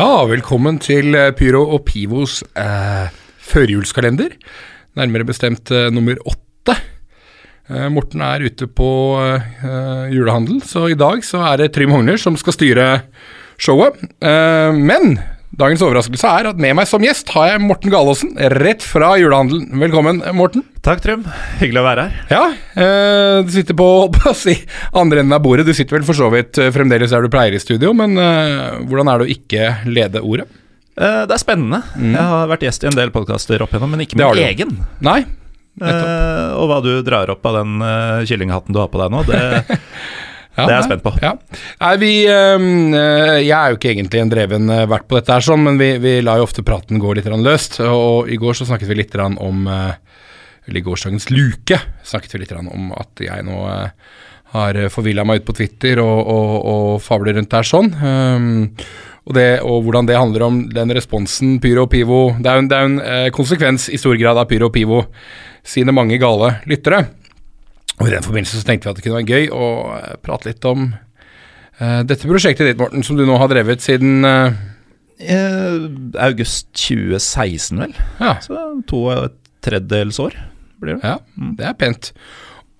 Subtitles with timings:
[0.00, 3.10] Ja, velkommen til eh, Pyro og Pivos eh,
[3.44, 4.32] førjulskalender.
[4.96, 6.72] Nærmere bestemt eh, nummer åtte.
[7.68, 8.88] Eh, Morten er ute på
[9.20, 12.86] eh, julehandel, så i dag så er det Trym Hogner som skal styre
[13.60, 14.00] showet.
[14.24, 15.18] Eh, men
[15.58, 19.66] dagens overraskelse er at med meg som gjest har jeg Morten Galaasen, rett fra julehandelen.
[19.82, 20.62] Velkommen, Morten.
[20.86, 21.24] Takk, Trym.
[21.60, 22.20] Hyggelig å være her.
[22.30, 22.44] Ja,
[22.84, 24.54] eh, du sitter på, på si,
[24.96, 25.66] andre enden av bordet.
[25.68, 28.78] Du sitter vel for så vidt eh, fremdeles der du pleier i studio, men eh,
[28.86, 30.46] hvordan er det å ikke lede ordet?
[31.00, 31.82] Eh, Det er spennende.
[31.98, 34.26] Jeg har vært gjest i en del podkaster opp igjennom, men ikke Mm.
[34.36, 34.74] Min egen.
[35.04, 35.20] Nei?
[35.80, 39.22] Eh, og hva du drar opp av den uh, kyllinghatten du har på deg nå,
[39.28, 39.78] det,
[40.60, 41.12] Ja, det er jeg spent på.
[41.22, 41.32] Ja.
[41.80, 42.64] Nei, vi øh,
[43.40, 45.92] Jeg er jo ikke egentlig en dreven øh, vert på dette her, sånn, men vi,
[46.02, 47.80] vi lar jo ofte praten gå litt løst.
[47.84, 49.92] Og i går så snakket vi litt om øh,
[50.66, 53.62] Eller i gårsdagens luke snakket vi litt om at jeg nå
[54.50, 57.92] har forvilla meg ut på Twitter og, og, og fabler rundt der sånn.
[57.94, 58.64] Øhm,
[59.28, 62.64] og, det, og hvordan det handler om den responsen Pyro og Pivo Det er jo
[62.64, 65.04] en, det er en konsekvens i stor grad av Pyro og Pivo
[65.62, 67.04] sine mange gale lyttere.
[68.00, 70.48] Og I den forbindelse så tenkte vi at det kunne være gøy å eh, prate
[70.48, 74.52] litt om uh, dette prosjektet ditt, Morten, som du nå har drevet siden uh,
[76.24, 77.96] august 2016, vel.
[78.22, 78.56] ja, Så
[78.88, 80.38] to og et tredjedels år
[80.80, 81.10] blir det.
[81.12, 81.18] ja,
[81.58, 82.14] det er pent.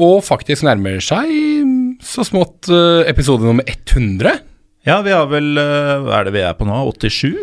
[0.00, 4.40] Og faktisk nærmer seg mm, så smått uh, episode nummer 100.
[4.88, 6.78] Ja, vi har vel Hva er det vi er på nå?
[6.96, 7.34] 87?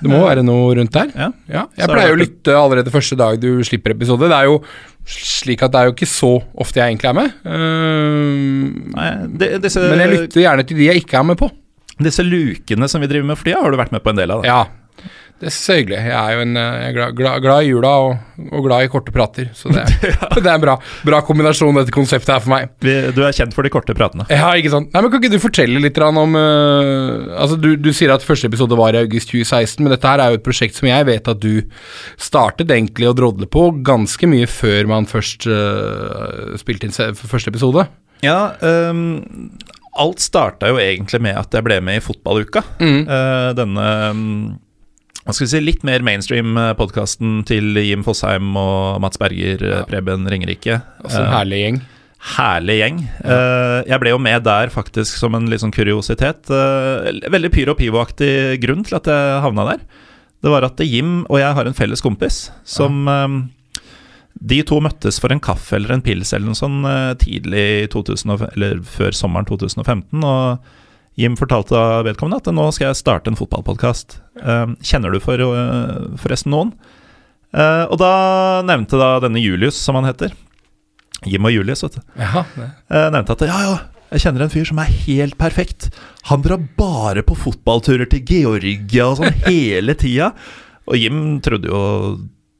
[0.00, 1.10] Det må være noe rundt der.
[1.12, 1.28] Ja.
[1.48, 4.28] Ja, jeg så pleier å lytte allerede første dag du slipper episode.
[4.32, 4.62] Det er jo
[5.06, 7.36] slik at det er jo ikke så ofte jeg egentlig er med.
[7.46, 9.10] Uh, Nei,
[9.62, 11.50] disse, men jeg lytter gjerne til de jeg ikke er med på.
[12.02, 14.34] disse lukene som vi driver med for tida, har du vært med på en del
[14.34, 14.42] av.
[14.42, 14.50] Det?
[14.50, 15.96] Ja, det er er hyggelig.
[16.00, 18.12] Jeg er jo en, eh, jeg er glad, glad, i jula og,
[18.56, 19.84] og glad i korte prater, så det,
[20.40, 22.70] det er en bra, bra kombinasjon dette konseptet her for meg.
[22.80, 24.24] Du er kjent for de korte pratene.
[24.32, 24.88] Ja, ikke sant.
[24.94, 28.48] Nei, men Kan ikke du fortelle litt om uh, Altså, du, du sier at første
[28.48, 31.28] episode var i august 2016, men dette her er jo et prosjekt som jeg vet
[31.28, 31.66] at du
[32.16, 37.88] startet egentlig å drodle på ganske mye før man først uh, spilte inn første episode.
[38.24, 38.54] Ja,
[38.88, 39.18] um
[39.96, 42.60] alt starta jo egentlig med at jeg ble med i Fotballuka.
[42.84, 42.98] Mm.
[43.56, 44.42] Denne mm,
[45.26, 49.82] hva skal vi si, litt mer mainstream-podkasten til Jim Fosheim og Mats Berger, ja.
[49.88, 50.78] Preben Ringerike.
[51.02, 51.80] Altså en Eh, herlig gjeng.
[52.36, 53.00] herlig gjeng.
[53.24, 53.82] Ja.
[53.86, 56.48] jeg ble jo med der faktisk som en litt sånn kuriositet.
[56.50, 59.80] Eh, veldig pyro pivo-aktig grunn til at jeg havna der.
[60.42, 63.26] Det var at Jim og jeg har en felles kompis som ja.
[64.36, 67.86] De to møttes for en kaffe eller en pils eller noe sånn eh, tidlig i
[67.88, 70.20] 2000, eller før sommeren 2015.
[70.22, 70.58] Og
[71.16, 74.18] Jim fortalte vedkommende at nå skal jeg starte en fotballpodkast.
[74.84, 76.74] kjenner du for, eh, forresten noen?
[77.56, 80.34] Eh, og da nevnte da denne Julius, som han heter.
[81.24, 82.02] Jim og Julius, vet du.
[82.20, 82.44] Ja.
[82.60, 83.76] Eh, nevnte at ja, ja,
[84.12, 85.88] jeg kjenner en fyr som er helt perfekt.
[86.28, 90.34] Han drar bare på fotballturer til Georgia og sånn hele tida.
[90.86, 91.80] Og Jim trodde jo,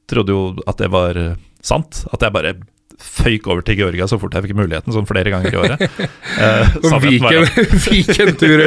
[0.09, 1.21] trodde jo at det var
[1.61, 2.05] sant.
[2.11, 2.55] At jeg bare
[2.97, 5.85] føyk over til Georgia så fort jeg fikk muligheten, sånn flere ganger i året.
[6.37, 6.83] Eh, at-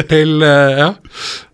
[0.10, 0.88] til eh, Ja.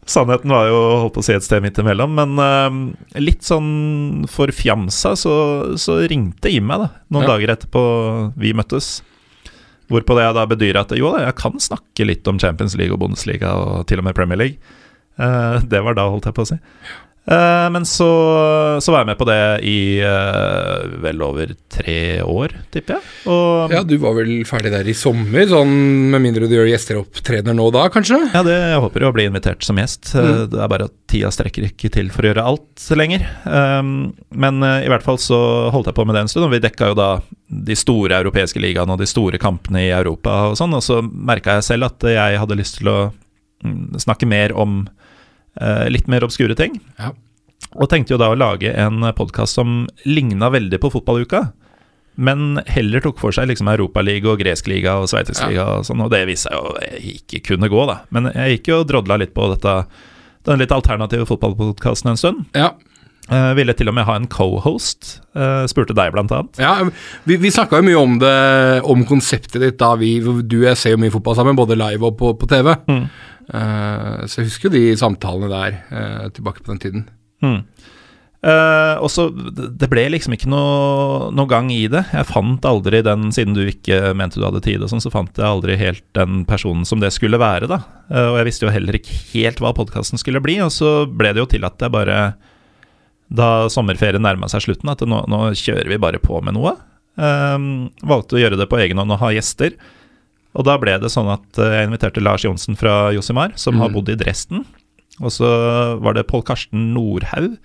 [0.08, 4.24] sannheten var jo holdt på å si et sted midt imellom, men eh, litt sånn
[4.32, 5.34] forfjamsa så,
[5.76, 7.34] så ringte Jim meg da, noen Ja.
[7.34, 7.82] dager etterpå
[8.40, 9.00] vi møttes.
[9.92, 12.96] Hvorpå det jeg da bedyrer at jo da, jeg kan snakke litt om Champions League
[12.96, 14.56] og Bundesliga og til og med Premier League.
[15.18, 16.58] Eh, det var da, holdt jeg på å si.
[17.26, 18.08] Eh, men så,
[18.82, 23.14] så var jeg med på det i uh, vel over tre år, tipper jeg.
[23.32, 25.72] Og ja, du var vel ferdig der i sommer, sånn
[26.12, 28.20] med mindre du gjør gjesteropptredener nå da, kanskje?
[28.30, 30.12] Ja, det, jeg håper jo å bli invitert som gjest.
[30.14, 30.48] Eh, Mm.
[30.50, 33.22] Det er bare at tida strekker ikke til for å gjøre alt lenger.
[33.46, 35.38] Um, men i hvert fall så
[35.72, 37.08] holdt jeg på med det en stund, og vi dekka jo da
[37.46, 41.58] de store europeiske ligaene og de store kampene i Europa og sånn, og så merka
[41.58, 42.98] jeg selv at jeg hadde lyst til å
[43.64, 44.82] mm, snakke mer om
[45.88, 46.80] litt mer obskure ting.
[46.98, 47.12] Ja.
[47.76, 51.46] Og tenkte jo da å lage en podkast som ligna veldig på fotballuka.
[52.16, 55.48] Men heller tok for seg liksom Europaliga og gresk liga og sveitsisk Ja.
[55.50, 58.00] liga og sånn, og det viste seg jo ikke kunne gå, da.
[58.10, 59.86] Men jeg gikk jo og drodla litt på dette,
[60.48, 62.44] den litt alternative fotballpodkasten en stund.
[62.56, 62.72] Ja.
[63.26, 65.20] Uh, ville til og med ha en co-host.
[65.34, 66.60] Eh, spurte deg, blant annet.
[66.62, 66.88] Ja,
[67.24, 70.78] vi, vi snakka jo mye om det, om konseptet ditt da vi Du og jeg
[70.78, 72.70] ser jo mye fotball sammen, både live og på, på TV.
[72.86, 73.08] Mm.
[73.46, 77.06] Eh, så jeg husker jo de samtalene der eh, tilbake på den tiden.
[77.44, 77.60] Mm.
[78.46, 82.04] Uh, og så det ble liksom ikke noe, noe gang i det.
[82.12, 85.40] Jeg fant aldri den, siden du ikke mente du hadde tid, og sånn, så fant
[85.40, 87.80] jeg aldri helt den personen som det skulle være, da.
[88.12, 91.32] Uh, og jeg visste jo heller ikke helt hva podkasten skulle bli, og så ble
[91.34, 92.20] det jo til at jeg bare
[93.26, 96.76] Da sommerferien nærma seg slutten, at nå, nå kjører vi bare på med noe.
[97.18, 99.74] Uh, valgte å gjøre det på egen hånd og ha gjester.
[100.56, 103.90] Og da ble det sånn at eh, jeg inviterte Lars Johnsen fra Josimar, som har
[103.92, 103.96] Mm.
[103.98, 104.64] bodd i Dresden.
[105.20, 105.48] Og så
[106.00, 107.56] var det Pål Karsten Nordhaug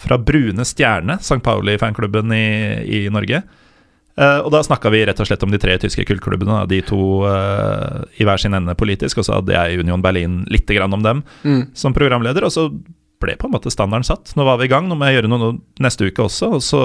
[0.00, 1.40] fra Brune Stjerne, St.
[1.44, 3.42] Pauli-fanklubben i, i Norge.
[4.20, 7.22] Uh, og da snakka vi rett og slett om de tre tyske kullklubbene, de to
[7.24, 9.20] uh, i hver sin ende politisk.
[9.22, 11.22] Og så hadde jeg Union Berlin litt grann om dem
[11.72, 12.44] som programleder.
[12.44, 12.66] Og så
[13.20, 14.32] ble på en måte standarden satt.
[14.36, 16.50] Nå var vi i gang, nå må jeg gjøre noe neste uke også.
[16.58, 16.82] Og så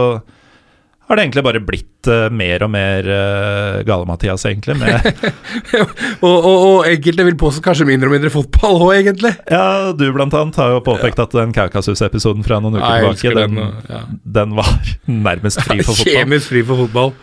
[1.06, 4.75] har det egentlig bare blitt uh, mer og mer uh, Gale-Mathias, egentlig.
[4.81, 5.06] Med,
[6.25, 9.34] Og, og, og enkelte vil påstå kanskje mindre og mindre fotball òg, egentlig.
[9.52, 13.36] ja, du blant annet har jo påpekt at den Kaukasus-episoden fra noen uker Ja, tilbake,
[13.38, 14.02] den, den, ja.
[14.40, 14.72] den var
[15.30, 16.13] nærmest fri for fotball.
[16.16, 17.13] Kjemisk fri for fotball.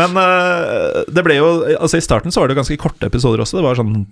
[0.00, 1.48] Men uh, det ble jo
[1.80, 3.58] Altså I starten så var det jo ganske korte episoder også.
[3.60, 4.02] Det var sånn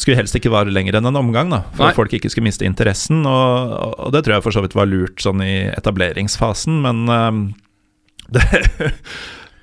[0.00, 1.90] Skulle helst ikke vare lenger enn en omgang, da for Nei.
[1.92, 3.24] at folk ikke skulle miste interessen.
[3.28, 3.74] Og,
[4.06, 7.32] og det tror jeg for så vidt var lurt sånn i etableringsfasen, men eh,
[8.32, 8.44] det,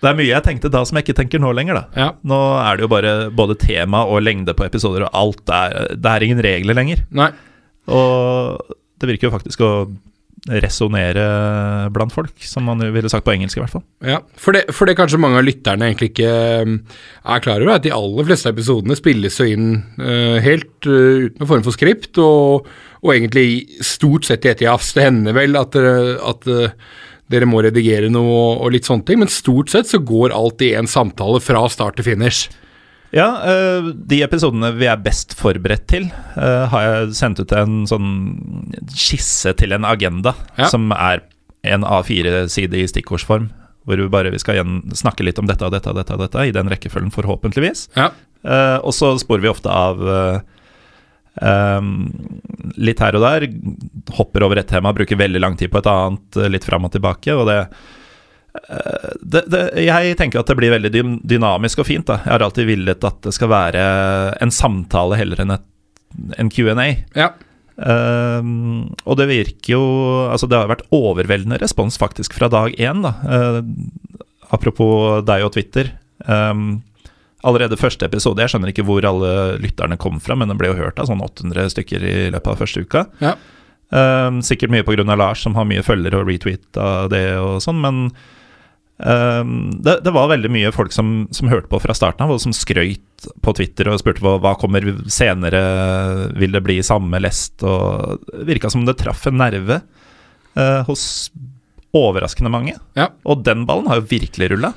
[0.01, 2.03] det er mye jeg tenkte da som jeg ikke tenker nå lenger, da.
[2.03, 2.09] Ja.
[2.27, 5.43] Nå er det jo bare både tema og lengde på episoder og alt.
[5.47, 7.03] Det er, det er ingen regler lenger.
[7.13, 7.31] Nei.
[7.91, 9.73] Og det virker jo faktisk å
[10.49, 11.23] resonnere
[11.93, 13.83] blant folk, som man ville sagt på engelsk i hvert fall.
[14.01, 16.31] Ja, for det, for det kanskje mange av lytterne egentlig ikke
[16.65, 16.79] um,
[17.29, 19.67] er klar over, er at de aller fleste episodene spilles jo inn
[20.01, 22.65] uh, helt uh, uten noen form for skript, og,
[23.03, 24.95] og egentlig stort sett i ett jafs.
[24.97, 26.97] Det hender vel at, uh, at uh,
[27.31, 30.61] dere må redigere noe og, og litt sånne ting, men stort sett så går alt
[30.65, 32.49] i en samtale fra start til finish.
[33.11, 36.05] Ja, øh, de episodene vi er best forberedt til,
[36.39, 38.11] øh, har jeg sendt ut en sånn
[38.95, 40.69] skisse til en agenda, Ja.
[40.71, 41.23] som er
[41.67, 43.49] en A4-side i stikkordsform.
[43.85, 44.61] Hvor vi bare vi skal
[44.93, 47.89] snakke litt om dette og dette og dette, dette i den rekkefølgen, forhåpentligvis.
[47.97, 48.11] Ja.
[48.45, 49.99] Eh, og så sporer vi ofte av
[51.39, 51.95] ehm,
[52.81, 53.47] litt her og der.
[54.17, 56.93] Hopper over et tema, bruker veldig lang tid på et annet, eh, litt fram og
[56.95, 57.35] tilbake.
[57.35, 57.59] Og det,
[58.67, 60.91] eh, det, det Jeg tenker at det blir veldig
[61.23, 62.05] dynamisk og fint.
[62.05, 63.85] da Jeg har alltid villet at det skal være
[64.41, 65.65] en samtale heller enn et,
[66.37, 66.91] en Q&A.
[67.15, 67.31] Ja.
[67.81, 69.85] Um, og det virker jo
[70.29, 73.15] Altså, det har vært overveldende respons faktisk fra dag én, da.
[73.25, 73.63] Uh,
[74.51, 75.93] apropos deg og Twitter.
[76.27, 76.81] Ehm,
[77.47, 80.77] allerede første episode, jeg skjønner ikke hvor alle lytterne kom fra, men den ble jo
[80.79, 83.05] hørt av sånn 800 stykker i løpet av første uka.
[83.23, 83.35] Ja.
[83.91, 85.03] Um, sikkert mye pga.
[85.19, 88.01] Lars, som har mye følgere og retweet av det og sånn, men
[89.03, 92.43] um, det, det var veldig mye folk som, som hørte på fra starten av, og
[92.43, 95.61] som skrøyt på Twitter og spurte hva, hva kommer senere,
[96.39, 99.81] vil det bli samme lest, og virka som det traff en nerve
[100.55, 101.03] uh, hos
[101.91, 102.77] overraskende mange.
[102.95, 103.11] Ja.
[103.27, 104.71] Og den ballen har jo virkelig rulla.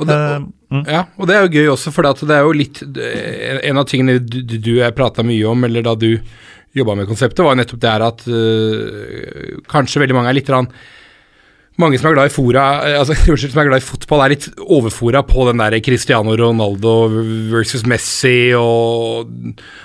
[0.00, 0.14] Og det,
[0.74, 0.84] Eh, mm.
[0.90, 4.18] Ja, og det er jo gøy også, for det er jo litt En av tingene
[4.18, 6.10] du, du prata mye om, eller da du
[6.74, 10.66] jobba med konseptet, var nettopp det her at øh, kanskje veldig mange er litt rann,
[11.82, 14.46] mange som er glad i fora, eh, altså som er glad i fotball, er litt
[14.62, 16.94] overfora på den der Cristiano Ronaldo
[17.52, 19.30] versus Messi og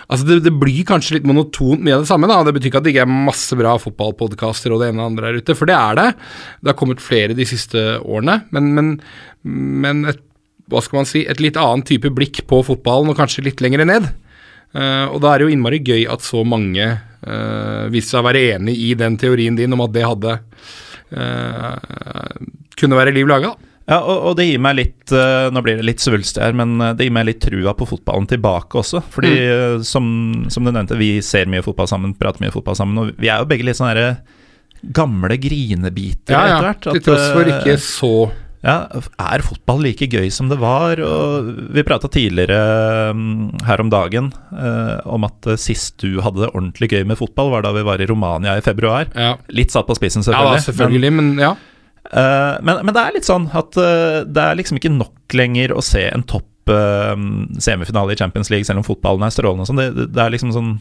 [0.10, 2.40] Altså, det, det blir kanskje litt monotont mye av det samme, da.
[2.42, 5.30] Det betyr ikke at det ikke er masse bra fotballpodkaster og det ene og andre
[5.30, 6.08] der ute, for det er det.
[6.64, 8.90] Det har kommet flere de siste årene, men, men,
[9.86, 10.24] men et
[10.70, 13.86] hva skal man si, et litt annen type blikk på fotballen, og kanskje litt lenger
[13.90, 14.10] ned.
[14.70, 18.28] Uh, og da er det jo innmari gøy at så mange uh, viste seg å
[18.28, 20.36] være enig i den teorien din om at det hadde
[22.80, 23.56] kunne være liv laga.
[23.90, 26.76] Ja, og, og det gir meg litt eh, Nå blir det litt svulstig her, men
[26.78, 29.02] eh, det gir meg litt trua på fotballen tilbake også.
[29.16, 30.06] Fordi, eh, som,
[30.54, 33.42] som du nevnte, vi ser mye fotball sammen, prater mye fotball sammen, og vi er
[33.42, 34.12] jo begge litt sånne herre
[34.96, 36.60] gamle grinebiter Ja, ja.
[36.60, 36.86] etter hvert.
[37.00, 38.14] Til tross for eh, ikke så
[38.60, 41.00] Ja, er fotball like gøy som det var?
[41.00, 46.44] Og vi prata tidligere mm, her om dagen eh, om at eh, sist du hadde
[46.44, 49.08] det ordentlig gøy med fotball, var da vi var i Romania i februar.
[49.16, 50.68] Ja, Litt satt på spissen, ja da, selvfølgelig.
[50.68, 51.56] selvfølgelig, men, ja.
[52.10, 55.76] Eh, men, men det er litt sånn at eh, det er liksom ikke nok lenger
[55.76, 57.16] å se en topp eh,
[57.62, 59.84] semifinale i Champions League, selv om fotballen er strålende og sånn.
[59.84, 60.74] Det, det, er liksom sånn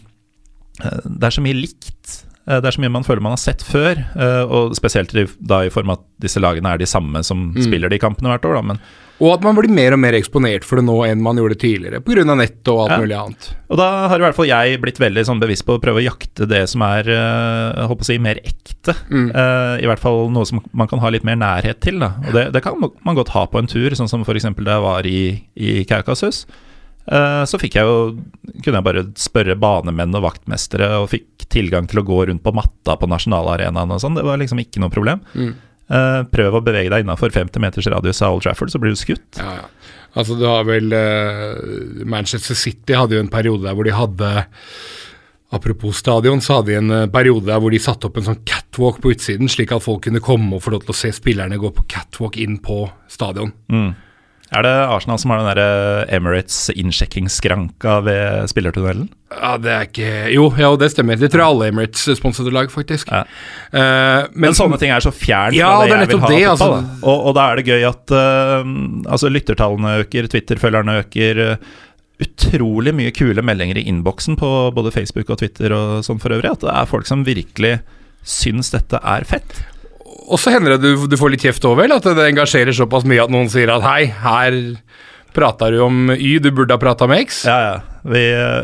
[0.78, 2.22] Det er så mye likt.
[2.48, 5.60] Eh, Det er så mye man føler man har sett før, eh, og spesielt da
[5.66, 8.56] i form av at disse lagene er de samme som spiller de kampene hvert år,
[8.58, 8.62] da.
[8.72, 8.80] Men,
[9.20, 11.98] Og at man blir mer og mer eksponert for det nå enn man gjorde tidligere,
[12.00, 12.22] pga.
[12.38, 12.98] nett og alt Ja.
[13.02, 13.48] mulig annet.
[13.68, 16.04] og da har i hvert fall jeg blitt veldig sånn bevisst på å prøve å
[16.06, 18.94] jakte det som er eh, jeg håper å si, mer ekte.
[19.10, 19.34] Mm.
[19.34, 21.98] Uh, I hvert fall noe som man kan ha litt mer nærhet til.
[21.98, 22.12] Da.
[22.26, 24.44] Og det, det kan man godt ha på en tur, sånn som f.eks.
[24.54, 26.46] da jeg var i, i Kaukasus.
[27.08, 28.00] Eh, så fikk jeg jo
[28.64, 32.52] kunne jeg bare spørre banemenn og vaktmestere, og fikk tilgang til å gå rundt på
[32.56, 34.18] matta på nasjonalarenaen og sånn.
[34.18, 35.22] Det var liksom ikke noe problem.
[35.32, 35.54] Mm.
[35.88, 39.00] Eh, prøv å bevege deg innafor 50 meters radius av Old Trafford, så blir du
[39.00, 39.40] skutt.
[39.40, 39.94] Ja, ja.
[40.18, 44.30] Altså, du har vel uh, Manchester City hadde jo en periode der hvor de hadde
[45.54, 48.98] Apropos stadion, så hadde de en periode der hvor de satte opp en sånn catwalk
[49.00, 51.70] på utsiden, slik at folk kunne komme og få lov til å se spillerne gå
[51.72, 53.54] på catwalk inn på stadion.
[53.72, 53.94] Mm.
[54.48, 59.10] Er det Arsenal som har den der Emirates innsjekkingsskranka ved spillertunnelen?
[59.28, 61.18] Ja, det er ikke Jo, ja, det stemmer.
[61.20, 63.10] Det tror jeg alle Emirates-sponsede lag, faktisk.
[63.12, 63.26] Ja.
[63.74, 66.40] Uh, Men sånne ting er så fjernt Ja, fra det, det jeg vil ha det,
[66.54, 66.70] altså.
[66.78, 66.96] da.
[67.02, 68.72] Og, og da er det gøy at uh,
[69.12, 71.44] altså lyttertallene øker, Twitter-følgerne øker.
[71.52, 71.76] uh,
[72.18, 76.50] utrolig mye kule meldinger i innboksen på både Facebook og Twitter og sånn for øvrig.
[76.56, 77.76] At det er folk som virkelig
[78.26, 79.60] syns dette er fett.
[80.28, 81.90] Og så hender det du, du får litt kjeft over?
[81.96, 84.58] At det engasjerer såpass mye at noen sier at hei, her
[85.34, 87.44] prata du om Y, du burde ha prata med X.
[87.48, 87.76] Ja, ja.
[88.08, 88.22] Vi,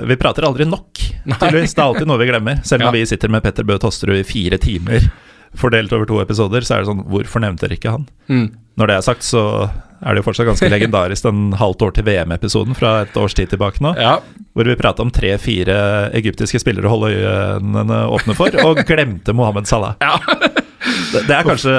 [0.09, 1.75] vi prater aldri nok, tydeligvis.
[1.76, 2.61] Det er alltid noe vi glemmer.
[2.66, 2.97] Selv når Ja.
[2.99, 5.09] vi sitter med Petter Bøe Tosterud i fire timer
[5.54, 8.09] fordelt over to episoder, så er det sånn Hvorfor nevnte dere ikke han?
[8.26, 8.47] Mm.
[8.80, 12.04] Når det er sagt, så er det jo fortsatt ganske legendarisk den halvt år til
[12.09, 14.16] VM-episoden fra et års tid tilbake nå, Ja.
[14.56, 19.71] hvor vi prata om tre-fire egyptiske spillere å holde øynene åpne for, og glemte Mohammed
[19.71, 19.94] Salah.
[20.02, 20.18] Ja.
[20.85, 21.75] Det, det er kanskje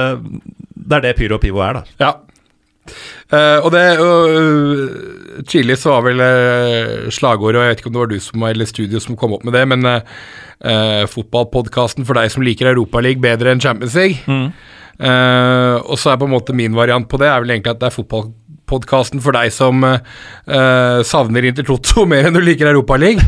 [0.76, 2.00] Det er det Pyro og Pivo er, da.
[2.06, 2.14] ja.
[3.34, 8.04] Uh, og det uh, Chilis var vel uh, slagordet, og jeg vet ikke om det
[8.04, 12.30] var du som eller studio som kom opp med det, men uh, fotballpodkasten for deg
[12.30, 14.42] som liker Europaligaen bedre enn Champions League.
[14.96, 17.82] Eh, og så er på en måte min variant på det er vel egentlig at
[17.82, 17.96] det er
[18.66, 23.22] fotballpodkasten for deg som uh, savner Intertoto mer enn du liker Europaligaen.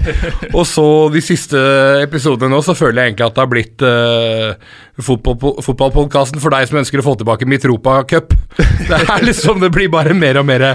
[0.54, 1.58] og så de siste
[2.02, 6.68] episodene nå, så føler jeg egentlig at det har blitt uh, fotball, fotballpodkasten for deg
[6.70, 8.34] som ønsker å få tilbake Mitropa Cup.
[8.58, 10.68] Det er liksom, det blir bare mer og mer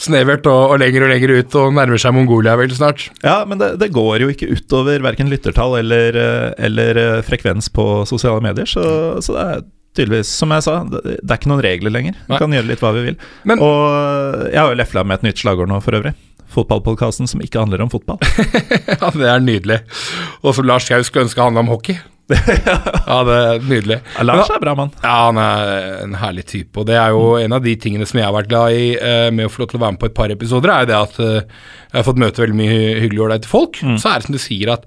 [0.00, 3.08] snevert og, og lenger og lenger ut, og nærmer seg Mongolia vel snart.
[3.22, 7.86] Ja, men det, det går jo ikke utover verken lyttertall eller, eh, eller frekvens på
[8.08, 8.84] sosiale medier, så,
[9.22, 9.66] så det er
[9.98, 12.16] tydeligvis, som jeg sa, det, er ikke noen regler lenger.
[12.24, 12.40] Vi Nei.
[12.40, 13.18] kan gjøre litt hva vi vil.
[13.50, 16.14] Men- og jeg har jo lefla med et nytt slagord nå, for øvrig.
[16.48, 18.22] Fotballpodkasten som ikke handler om fotball.
[19.02, 19.82] Ja, det er nydelig.
[20.42, 21.98] Og som Lars Gaus skulle ønske handla om hockey.
[23.08, 23.98] Ja, det er nydelig.
[24.16, 24.90] Ja, Lars er bra mann.
[25.02, 28.18] Ja, han er en herlig type, og det er jo en av de tingene som
[28.20, 30.08] jeg har vært glad i eh, med å få lov til å være med på
[30.10, 31.38] et par episoder, er jo det at eh,
[31.92, 33.80] jeg har fått møte veldig mye hy- hyggelige og ålreite folk.
[33.80, 34.84] Så er det som du sier, at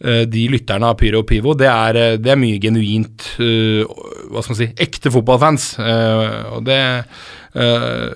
[0.00, 3.82] de lytterne av Pyro og Pivo, det er, eh, det er mye genuint uh,
[4.30, 5.74] Hva skal man si ekte fotballfans.
[5.80, 6.80] Uh, og det
[7.56, 8.14] uh,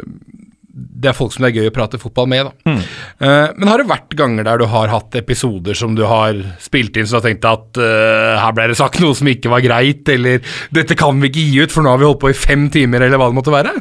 [0.74, 2.74] det er folk som det er gøy å prate fotball med, da.
[2.74, 6.98] Eh, men har det vært ganger der du har hatt episoder som du har spilt
[6.98, 9.62] inn så du har tenkt at eh, her ble det sagt noe som ikke var
[9.64, 10.42] greit, eller
[10.74, 13.06] dette kan vi ikke gi ut, for nå har vi holdt på i fem timer,
[13.06, 13.74] eller hva det måtte være?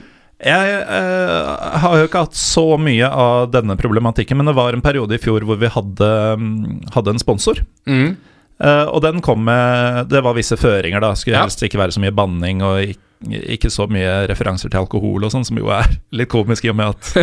[0.44, 4.84] Jeg eh, har jo ikke hatt så mye av denne problematikken, men det var en
[4.84, 6.10] periode i fjor hvor vi hadde,
[6.40, 7.62] mm, hadde en sponsor.
[7.88, 8.16] Mm.
[8.64, 11.14] Eh, og den kom med Det var visse føringer, da.
[11.16, 11.46] Skulle Ja.
[11.48, 13.00] helst ikke være så mye banning og ikke,
[13.32, 15.88] ikke så mye referanser til alkohol og sånn, som jo er
[16.18, 17.14] litt komisk i og med at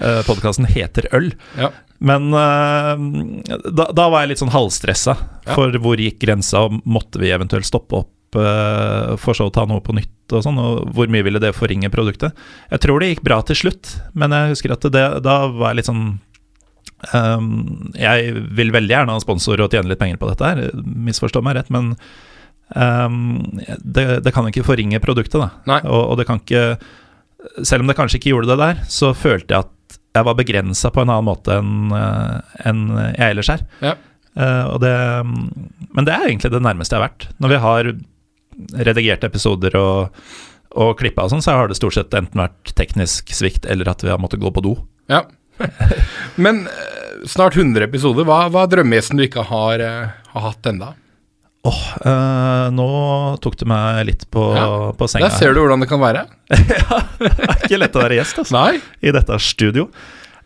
[0.00, 1.30] uh, podkasten heter Øl.
[1.58, 1.70] Ja.
[2.04, 2.98] Men uh,
[3.70, 5.54] da, da var jeg litt sånn halvstressa Ja.
[5.54, 9.64] for hvor gikk grensa, og måtte vi eventuelt stoppe opp uh, for så å ta
[9.68, 12.34] noe på nytt og sånn, og hvor mye ville det forringe produktet?
[12.72, 15.78] Jeg tror det gikk bra til slutt, men jeg husker at det, da var jeg
[15.80, 16.06] litt sånn
[17.14, 20.64] um, Jeg vil veldig gjerne ha en sponsor og tjene litt penger på dette her,
[20.82, 21.94] misforstå meg rett, men
[22.74, 25.80] ehm, det, det kan ikke forringe produktet, da.
[25.84, 26.76] Og, og det kan ikke
[27.62, 30.90] Selv om det kanskje ikke gjorde det der, så følte jeg at jeg var begrensa
[30.90, 31.92] på en annen måte enn
[32.66, 32.80] en
[33.12, 33.62] jeg ellers er.
[33.84, 33.92] Ja.
[34.36, 34.92] Uh, det,
[35.94, 37.28] men det er egentlig det nærmeste jeg har vært.
[37.38, 37.90] Når vi har
[38.88, 40.20] redigerte episoder og,
[40.76, 44.04] og klippa og sånn, så har det stort sett enten vært teknisk svikt eller at
[44.04, 44.76] vi har måttet gå på do.
[45.12, 45.24] Ja.
[46.44, 50.70] Men eh, snart 100 episoder, hva, hva er drømmegjesten du ikke har, eh, har hatt
[50.72, 50.94] enda?
[51.66, 52.86] Åh, eh, nå
[53.42, 55.26] tok du meg litt på, Ja, på senga.
[55.30, 56.26] Der ser du hvordan det kan være.
[56.52, 58.54] Det er ikke lett å være gjest, altså.
[58.54, 58.78] Nei?
[59.02, 59.88] i dette studio.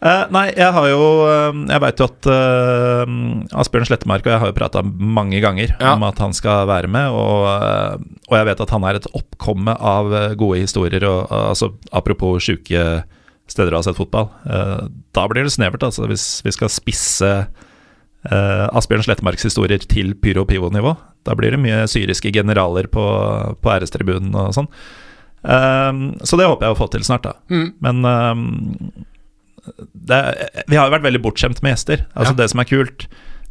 [0.00, 3.10] Eh, nei, jeg har jo eh, Jeg veit jo at eh,
[3.60, 5.90] Asbjørn Slettemark og jeg har jo prata mange ganger Ja.
[5.92, 7.98] om at han skal være med, og, eh,
[8.30, 11.04] og jeg vet at han er et oppkomme av eh, gode historier.
[11.04, 12.86] Og, altså, apropos sjuke
[13.50, 14.30] steder å ha sett fotball.
[14.48, 17.34] eh, da blir det snevert, altså, hvis vi skal spisse
[18.20, 20.90] Uh, Asbjørn Slettemarks historier til pyro og pivo-nivå.
[21.26, 23.04] Da blir det mye syriske generaler på,
[23.60, 24.68] på ærestribunen og sånn.
[25.40, 27.34] Um, så det håper jeg å få til snart, da.
[27.48, 27.66] Mm.
[27.80, 28.44] Men um,
[29.92, 30.20] det,
[30.68, 32.06] vi har jo vært veldig bortskjemt med gjester.
[32.14, 32.38] Altså Ja.
[32.42, 33.06] Det som er kult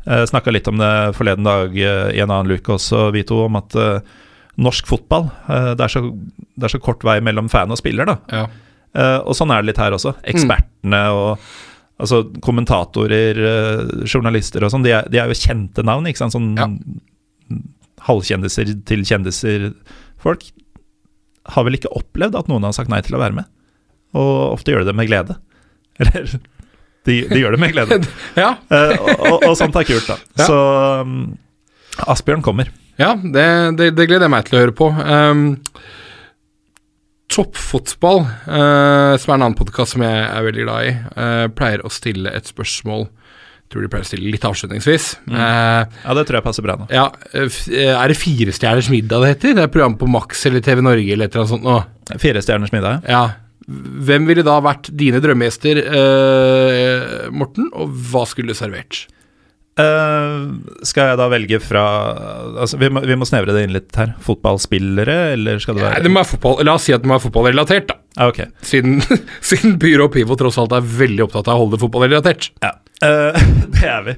[0.06, 3.44] uh, Snakka litt om det forleden dag uh, i en annen luke også, vi to,
[3.48, 4.00] om at uh,
[4.60, 6.02] norsk fotball uh, det, er så,
[6.60, 8.18] det er så kort vei mellom fan og spiller, da.
[8.34, 8.48] Ja.
[8.98, 10.16] Eh, og sånn er det litt her også.
[10.32, 11.44] Ekspertene og
[12.02, 16.36] altså, kommentatorer, eh, journalister og sånn, de, de er jo kjente navn, ikke sant.
[16.36, 16.68] Sånn Ja.
[18.08, 19.70] Halvkjendiser til kjendiser.
[20.22, 20.48] Folk
[21.50, 23.50] har vel ikke opplevd at noen har sagt nei til å være med.
[24.18, 25.38] Og ofte gjør de det med glede.
[26.02, 26.32] Eller
[27.08, 28.02] de, de gjør det med glede.
[28.44, 28.56] ja.
[28.72, 28.96] uh,
[29.32, 30.20] og, og, sånt er kult, da.
[30.40, 30.50] Ja.
[30.50, 30.60] Så
[31.06, 31.22] um,
[32.10, 32.72] Asbjørn kommer.
[33.00, 33.46] Ja, det,
[33.80, 34.90] det, det gleder jeg meg til å høre på.
[34.92, 35.46] Um,
[37.30, 41.84] Toppfotball, uh, som er en annen podkast som jeg er veldig glad i, uh, pleier
[41.86, 43.08] å stille et spørsmål
[43.70, 45.04] Tror de pleier å stille litt avslutningsvis.
[45.30, 46.88] Eh, Ja, det tror jeg passer bra nå.
[46.90, 47.04] ja,
[47.38, 49.54] eh, eh, Er det Firestjerners middag det heter?
[49.60, 51.78] Det er program på Max eller TV Norge eller et eller annet sånt nå.
[52.18, 53.04] Fire stjerners middag.
[53.08, 53.28] Ja.
[53.70, 59.04] Hvem ville da vært dine drømmegjester, eh, Morten, og hva skulle du servert?
[59.80, 60.48] Eh,
[60.84, 61.84] skal jeg da velge fra
[62.66, 64.16] altså, vi, må, vi må snevre det inn litt her.
[64.26, 66.60] Fotballspillere, eller skal det Nei, være det må være fotball.
[66.68, 68.00] La oss si at det må være fotballrelatert, da.
[68.18, 68.42] Ah, ok.
[68.66, 68.98] Siden,
[69.54, 72.50] siden Byrå og Pivo tross alt er veldig opptatt av å holde det fotballrelatert.
[72.66, 72.74] Ja.
[73.06, 73.40] Eh,
[73.78, 74.14] det er vi.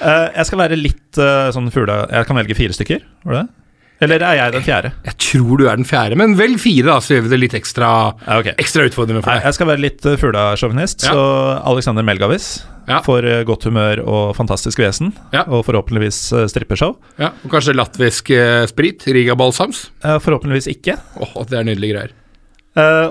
[0.00, 3.42] Uh, jeg skal være litt uh, sånn fugla Jeg kan velge fire stykker, var det
[3.44, 3.56] det?
[4.00, 4.90] Eller er jeg den fjerde?
[5.04, 7.56] Jeg tror du er den fjerde, men velg fire, da, så gjør vi det litt
[7.58, 7.90] ekstra,
[8.24, 8.48] Ja, ok.
[8.56, 9.48] ekstra utfordrende for Nei, deg.
[9.50, 11.12] jeg skal være litt uh, fuglasjåvinist, Ja.
[11.12, 11.24] så
[11.68, 12.46] Alexander Melgavis
[12.88, 13.02] Ja.
[13.04, 15.44] eh, godt humør og fantastisk vesen, Ja.
[15.46, 16.96] og forhåpentligvis uh, strippeshow.
[17.20, 18.32] Ja, og kanskje latvisk
[18.72, 19.90] sprit, Riga Balsams.
[20.00, 20.96] Forhåpentligvis ikke.
[21.20, 22.16] Åh, det er nydelige greier.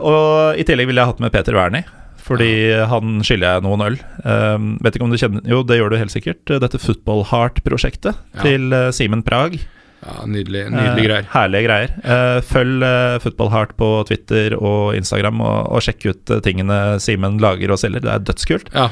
[0.01, 1.85] Og i tillegg ville jeg hatt med Peter Wernie.
[2.29, 2.51] Fordi
[2.91, 3.97] han skylder jeg noen øl.
[4.21, 6.45] Eh, vet ikke om du kjenner Jo, det gjør du helt sikkert.
[6.61, 8.41] Dette Football Heart-prosjektet Ja.
[8.45, 9.57] til uh, Simen Prag.
[9.99, 11.25] Ja, nydelig, nydelige Eh, greier.
[11.33, 11.89] herlige greier.
[12.05, 17.35] Uh, følg uh, Football Heart på Twitter og Instagram, og, og sjekk ut tingene Simen
[17.43, 18.05] lager og selger.
[18.05, 18.69] Det er dødskult.
[18.73, 18.87] Ja,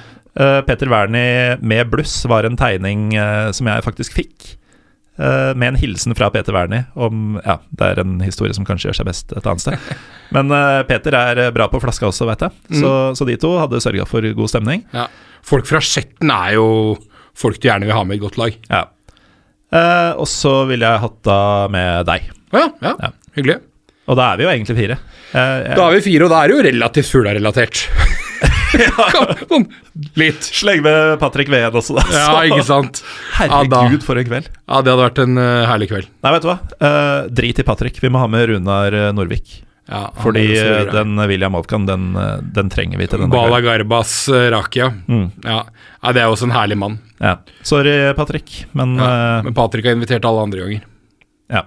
[0.68, 3.08] Peter Wernie med bluss var en tegning
[3.58, 4.52] som jeg faktisk fikk.
[5.20, 8.90] Eh, med en hilsen fra Peter Wernie om Ja, det er en historie som kanskje
[8.90, 9.78] gjør seg best et annet sted.
[10.36, 12.52] Men eh, Peter er eh, bra på flaska også, vet jeg.
[12.82, 14.86] Så, så de to hadde sørga for god stemning.
[14.94, 15.08] ja.
[15.48, 16.66] Folk fra Skjetten er jo
[17.38, 18.56] folk du gjerne vil ha med i et godt lag.
[18.68, 18.82] Ja.
[19.72, 21.38] Eh, og så ville jeg hatt da
[21.72, 22.26] med deg.
[22.56, 23.10] Ja, ja, Ja.
[23.38, 23.60] hyggelig.
[24.08, 24.98] Og da er vi jo egentlig fire.
[25.32, 27.08] Eh, jeg- Da er vi fire, og da er det jo relativt
[29.50, 29.66] sånn
[30.20, 30.44] litt.
[30.44, 32.04] Sleng med Patrick Ween også, da.
[32.14, 33.02] Ja, ikke sant.
[33.38, 34.50] Herregud, for en kveld.
[34.68, 36.10] Ja, det hadde vært en uh, herlig kveld.
[36.26, 36.58] Nei, vet du hva?
[36.82, 38.00] Uh, drit i Patrick.
[38.04, 39.62] Vi må ha med Runar eh, Norvik.
[39.88, 40.42] Ja, Fordi
[40.92, 42.10] den William Malkan, den,
[42.52, 43.62] den trenger vi til denne Bala.
[43.64, 44.90] Garbas uh, Rakia.
[45.08, 45.30] Mm.
[45.46, 45.62] Ja.
[46.04, 46.98] ja, det er også en herlig mann.
[47.24, 47.38] Ja.
[47.66, 49.08] Sorry, Patrick, men Ja.
[49.40, 50.84] eh, Men Patrick har invitert alle andre ganger.
[51.56, 51.64] ja.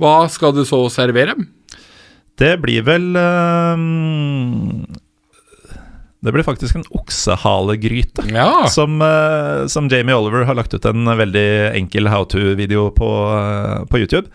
[0.00, 1.34] Hva skal du så servere?
[2.40, 3.82] Det blir vel eh,
[6.22, 8.22] Det blir faktisk en oksehalegryte.
[8.30, 8.68] Ja.
[8.70, 13.08] Som, eh, som Jamie Oliver har lagt ut en veldig enkel how to-video på,
[13.38, 14.28] eh, på YouTube.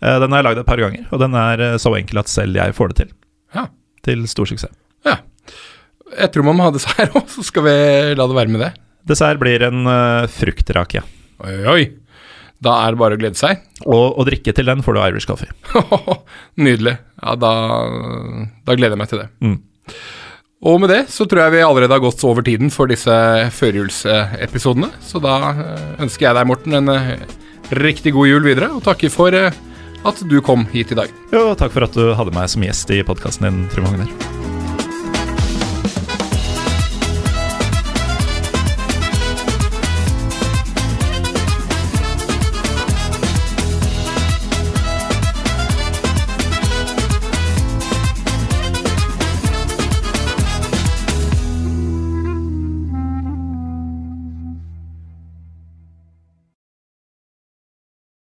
[0.00, 2.56] Eh, den har jeg lagd et par ganger, og den er så enkel at selv
[2.56, 3.12] jeg får det til.
[3.54, 3.66] Ja.
[4.02, 4.72] Til stor suksess.
[5.04, 5.18] ja.
[6.16, 7.76] Jeg tror man må ha dessert òg, så skal vi
[8.14, 8.72] la det være med det.
[9.10, 11.02] Dessert blir en uh, fruktrake.
[11.44, 11.82] Oi, oi.
[12.62, 13.58] Da er det bare å glede seg.
[13.84, 15.50] Og å drikke til den får du Irish coffee.
[16.64, 16.94] Nydelig.
[17.20, 17.50] Ja, da,
[18.64, 19.28] da gleder jeg meg til det.
[19.44, 19.58] Mm.
[20.66, 23.14] Og med det så tror jeg vi allerede har gått over tiden for disse
[23.54, 24.90] førjulsepisodene.
[25.04, 27.12] Så da eh, ønsker jeg deg, Morten, en eh,
[27.78, 29.54] riktig god jul videre, og takker for eh,
[30.06, 31.12] at du kom hit i dag.
[31.34, 34.35] Jo, takk for at du hadde meg som gjest i podkasten din, Trym Hogner.